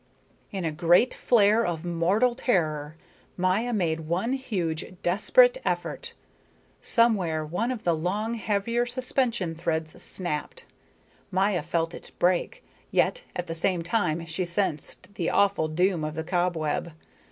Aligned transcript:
In 0.51 0.65
a 0.65 0.71
great 0.71 1.13
flare 1.13 1.63
of 1.63 1.85
mortal 1.85 2.33
terror 2.33 2.95
Maya 3.37 3.71
made 3.71 3.99
one 3.99 4.33
huge 4.33 4.95
desperate 5.03 5.59
effort. 5.63 6.15
Somewhere 6.81 7.45
one 7.45 7.69
of 7.69 7.83
the 7.83 7.95
long, 7.95 8.33
heavier 8.33 8.87
suspension 8.87 9.53
threads 9.53 10.01
snapped. 10.01 10.65
Maya 11.29 11.61
felt 11.61 11.93
it 11.93 12.13
break, 12.17 12.63
yet 12.89 13.23
at 13.35 13.45
the 13.45 13.53
same 13.53 13.83
time 13.83 14.25
she 14.25 14.43
sensed 14.43 15.13
the 15.13 15.29
awful 15.29 15.67
doom 15.67 16.03
of 16.03 16.15
the 16.15 16.23
cobweb. 16.23 16.93